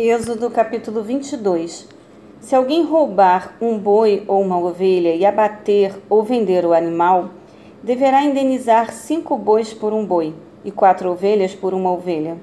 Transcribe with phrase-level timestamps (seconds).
[0.00, 1.88] Êxodo capítulo 22
[2.38, 7.30] Se alguém roubar um boi ou uma ovelha e abater ou vender o animal,
[7.82, 10.32] deverá indenizar cinco bois por um boi
[10.64, 12.36] e quatro ovelhas por uma ovelha.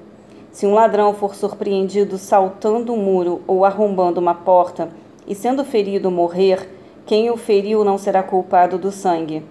[0.52, 4.90] Se um ladrão for surpreendido saltando um muro ou arrombando uma porta
[5.26, 6.70] e sendo ferido morrer,
[7.06, 9.42] quem o feriu não será culpado do sangue.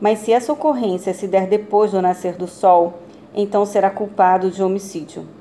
[0.00, 3.00] Mas se essa ocorrência se der depois do nascer do sol,
[3.34, 5.39] então será culpado de homicídio.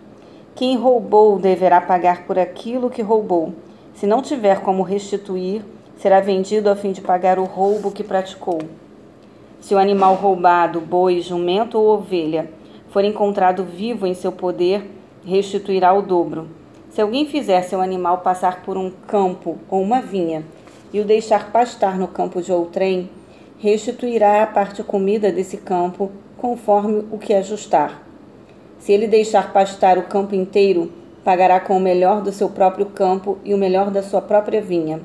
[0.55, 3.53] Quem roubou deverá pagar por aquilo que roubou.
[3.93, 5.63] Se não tiver como restituir,
[5.97, 8.59] será vendido a fim de pagar o roubo que praticou.
[9.61, 12.49] Se o animal roubado, boi, jumento ou ovelha,
[12.89, 14.89] for encontrado vivo em seu poder,
[15.25, 16.47] restituirá o dobro.
[16.89, 20.43] Se alguém fizer seu animal passar por um campo ou uma vinha
[20.91, 23.09] e o deixar pastar no campo de outrem,
[23.59, 28.08] restituirá a parte comida desse campo conforme o que ajustar.
[28.79, 30.91] Se ele deixar pastar o campo inteiro,
[31.23, 35.01] pagará com o melhor do seu próprio campo e o melhor da sua própria vinha.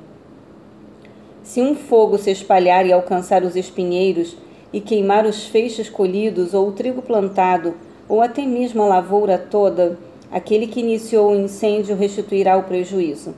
[1.42, 4.36] Se um fogo se espalhar e alcançar os espinheiros,
[4.72, 7.74] e queimar os feixes colhidos, ou o trigo plantado,
[8.08, 9.98] ou até mesmo a lavoura toda,
[10.32, 13.34] aquele que iniciou o incêndio restituirá o prejuízo.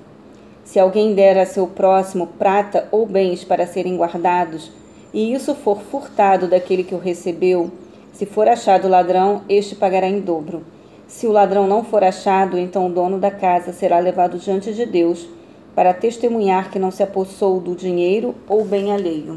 [0.64, 4.72] Se alguém der a seu próximo prata ou bens para serem guardados,
[5.12, 7.70] e isso for furtado daquele que o recebeu,
[8.16, 10.64] se for achado o ladrão, este pagará em dobro.
[11.06, 14.86] Se o ladrão não for achado, então o dono da casa será levado diante de
[14.86, 15.28] Deus
[15.74, 19.36] para testemunhar que não se apossou do dinheiro ou bem alheio.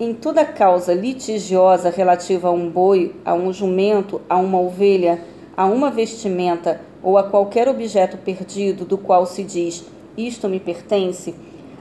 [0.00, 5.20] Em toda causa litigiosa relativa a um boi, a um jumento, a uma ovelha,
[5.54, 9.84] a uma vestimenta ou a qualquer objeto perdido do qual se diz
[10.16, 11.34] isto me pertence,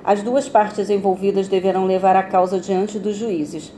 [0.03, 3.71] as duas partes envolvidas deverão levar a causa diante dos juízes.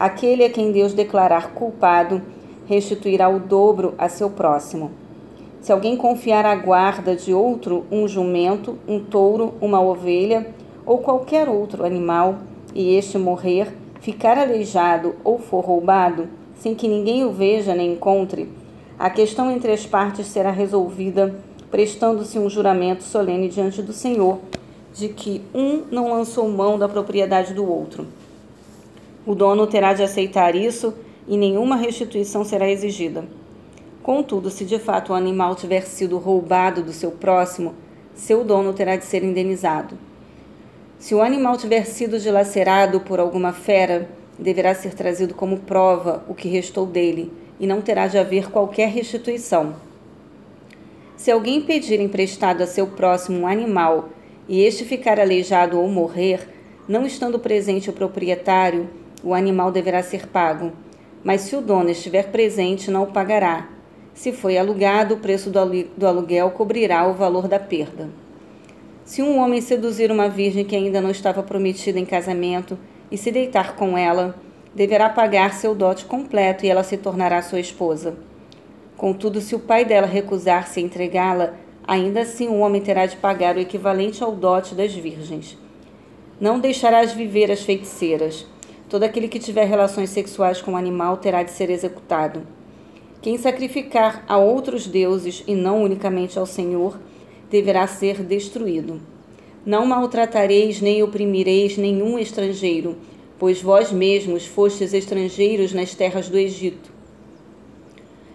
[0.00, 2.22] Aquele a quem Deus declarar culpado
[2.66, 4.90] restituirá o dobro a seu próximo.
[5.60, 10.54] Se alguém confiar a guarda de outro um jumento, um touro, uma ovelha
[10.86, 12.38] ou qualquer outro animal,
[12.74, 18.48] e este morrer, ficar aleijado ou for roubado, sem que ninguém o veja nem encontre,
[18.98, 21.34] a questão entre as partes será resolvida
[21.70, 24.38] prestando-se um juramento solene diante do Senhor
[24.94, 28.06] de que um não lançou mão da propriedade do outro.
[29.26, 30.94] O dono terá de aceitar isso
[31.28, 33.24] e nenhuma restituição será exigida.
[34.02, 37.74] Contudo, se de fato o animal tiver sido roubado do seu próximo,
[38.14, 39.98] seu dono terá de ser indenizado.
[40.98, 46.34] Se o animal tiver sido dilacerado por alguma fera, deverá ser trazido como prova o
[46.34, 49.74] que restou dele, e não terá de haver qualquer restituição.
[51.16, 54.08] Se alguém pedir emprestado a seu próximo um animal
[54.48, 56.48] e este ficar aleijado ou morrer,
[56.88, 58.88] não estando presente o proprietário,
[59.22, 60.72] o animal deverá ser pago,
[61.22, 63.68] mas se o dono estiver presente, não o pagará.
[64.14, 68.08] Se foi alugado, o preço do aluguel cobrirá o valor da perda.
[69.04, 72.78] Se um homem seduzir uma virgem que ainda não estava prometida em casamento
[73.10, 74.36] e se deitar com ela,
[74.74, 78.16] deverá pagar seu dote completo e ela se tornará sua esposa.
[78.96, 81.54] Contudo, se o pai dela recusar-se a entregá-la,
[81.86, 85.58] ainda assim o homem terá de pagar o equivalente ao dote das virgens.
[86.40, 88.46] Não deixarás viver as feiticeiras
[88.90, 92.42] Todo aquele que tiver relações sexuais com o animal terá de ser executado.
[93.22, 96.98] Quem sacrificar a outros deuses e não unicamente ao Senhor,
[97.48, 99.00] deverá ser destruído.
[99.64, 102.96] Não maltratareis nem oprimireis nenhum estrangeiro,
[103.38, 106.90] pois vós mesmos fostes estrangeiros nas terras do Egito.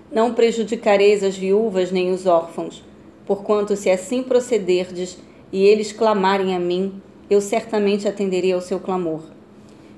[0.10, 2.82] Não prejudicareis as viúvas nem os órfãos,
[3.26, 5.18] porquanto se assim procederdes
[5.52, 9.35] e eles clamarem a mim, eu certamente atenderei ao seu clamor.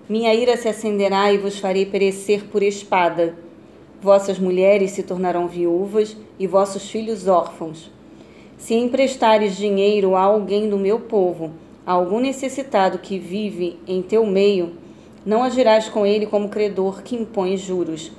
[0.10, 3.36] Minha ira se acenderá e vos farei perecer por espada.
[4.02, 7.92] Vossas mulheres se tornarão viúvas e vossos filhos órfãos.
[8.58, 11.52] Se emprestares dinheiro a alguém do meu povo,
[11.86, 14.78] a algum necessitado que vive em teu meio,
[15.26, 18.10] não agirás com ele como credor que impõe juros.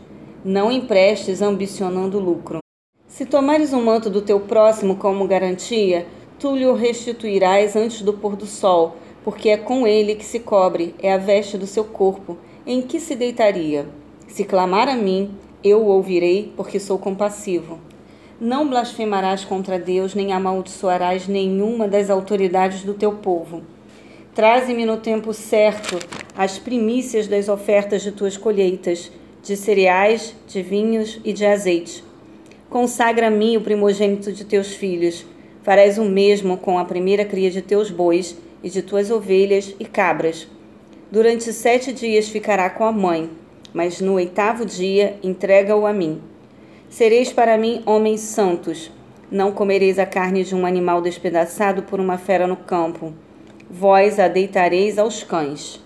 [0.44, 2.58] Não emprestes ambicionando lucro.
[3.06, 6.06] Se tomares um manto do teu próximo como garantia,
[6.38, 8.96] tu lhe o restituirás antes do pôr do sol
[9.28, 12.98] porque é com ele que se cobre, é a veste do seu corpo, em que
[12.98, 13.86] se deitaria.
[14.26, 15.32] Se clamar a mim,
[15.62, 17.78] eu o ouvirei, porque sou compassivo.
[18.40, 23.60] Não blasfemarás contra Deus, nem amaldiçoarás nenhuma das autoridades do teu povo.
[24.34, 25.98] Traze-me no tempo certo
[26.34, 32.02] as primícias das ofertas de tuas colheitas, de cereais, de vinhos e de azeite.
[32.70, 35.26] Consagra a mim o primogênito de teus filhos.
[35.62, 39.84] Farás o mesmo com a primeira cria de teus bois e de tuas ovelhas e
[39.84, 40.46] cabras.
[41.10, 43.30] Durante sete dias ficará com a mãe,
[43.72, 46.20] mas no oitavo dia entrega-o a mim.
[46.88, 48.90] Sereis para mim homens santos.
[49.30, 53.12] Não comereis a carne de um animal despedaçado por uma fera no campo.
[53.70, 55.76] Vós a deitareis aos cães.